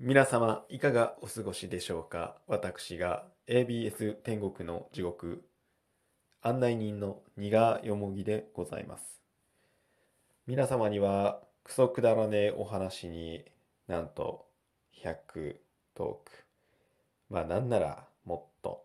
[0.00, 2.34] 皆様いかがお過ごしでしょうか？
[2.48, 5.44] 私が ABS 天国の地獄
[6.42, 9.22] 案内人のニガよもぎでございます。
[10.48, 13.44] 皆様にはクソくだらねえお話に
[13.86, 14.46] なんと
[15.00, 15.58] 100
[15.94, 16.44] トーク。
[17.30, 18.82] まあなんならもっと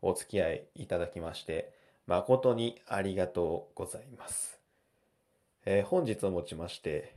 [0.00, 1.72] お付き合いいただきまして
[2.06, 4.60] 誠にありがとうございます、
[5.64, 7.16] えー本日をもちまして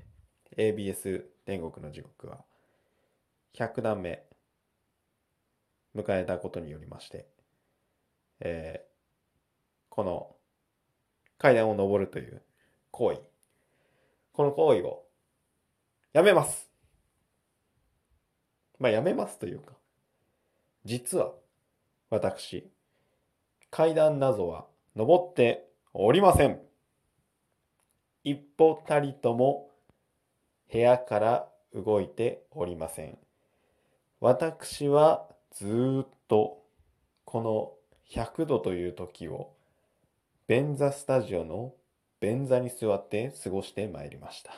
[0.57, 2.39] ABS 天国の地獄は
[3.55, 4.24] 100段目
[5.96, 7.28] 迎えたことによりまして、
[8.39, 8.89] えー
[10.00, 10.33] この
[11.37, 12.41] 階段を上るという
[12.91, 13.19] 行為
[14.32, 15.04] この行為を
[16.14, 16.69] やめます。
[18.79, 19.74] まあやめますというか
[20.86, 21.33] 実は
[22.10, 22.71] 私
[23.69, 26.61] 階段などは登っておりません。
[28.24, 29.69] 一歩たりとも
[30.71, 33.17] 部屋から動いておりません。
[34.22, 36.61] 私はずっと
[37.23, 37.71] この
[38.11, 39.53] 100度という時を
[40.47, 41.73] 便座スタジオの
[42.19, 44.52] 便座に座って過ごしてまいりました。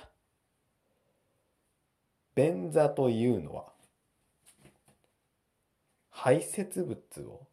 [2.33, 3.65] 便座というのは
[6.09, 7.45] 排泄物を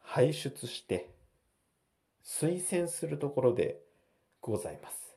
[0.00, 1.10] 排出して
[2.24, 3.80] 推薦するところで
[4.40, 5.16] ございます。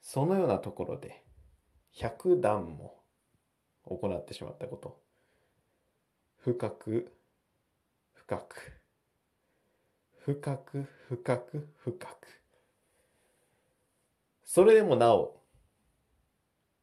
[0.00, 1.24] そのようなところで
[1.96, 2.99] 100段も
[3.96, 5.00] 行ってしまったこと。
[6.38, 7.12] 深く
[8.14, 8.80] 深く。
[10.20, 12.40] 深く深く深く。
[14.44, 15.40] それでもなお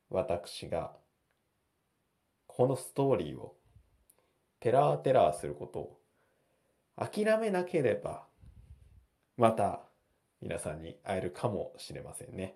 [0.10, 0.96] 私が
[2.48, 3.56] このストーリーを
[4.60, 6.00] テラーテラーすることを
[6.96, 8.26] 諦めなければ
[9.38, 9.82] また
[10.42, 12.56] 皆さんに会えるかもしれませんね。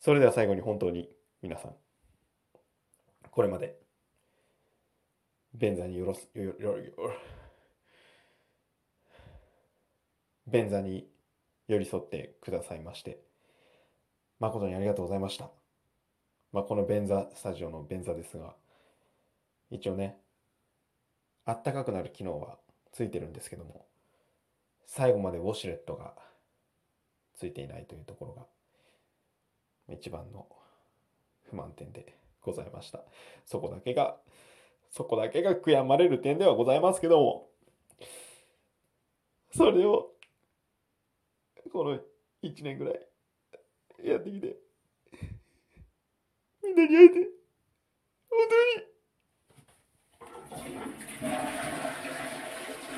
[0.00, 1.08] それでは最後に本当に
[1.42, 1.74] 皆さん、
[3.32, 3.76] これまで、
[5.52, 6.92] 便座によろす、よ、よ、よ、
[10.46, 11.08] 便座に
[11.66, 13.18] 寄り添ってくださいまして、
[14.38, 15.50] 誠にありがとうございました。
[16.52, 18.54] まあ、この便座、スタジオの便座ですが、
[19.68, 20.20] 一応ね、
[21.44, 22.56] あったかくなる機能は
[22.92, 23.88] ついてるんですけども、
[24.86, 26.14] 最後までウォシュレットが
[27.34, 28.46] ついていないというところが
[29.96, 30.46] 一番の
[31.54, 33.04] 満点でございました。
[33.44, 34.16] そこだけが、
[34.90, 37.48] そこだけが悔やまれる点ではございますけども、
[39.54, 40.10] それを、
[41.72, 41.98] この
[42.42, 43.06] 1年ぐらい
[44.04, 44.56] やってきて、
[46.62, 47.41] みんなに会えて、